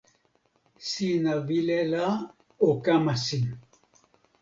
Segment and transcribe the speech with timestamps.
[0.89, 2.05] sina wile la
[2.67, 3.45] o kama sin.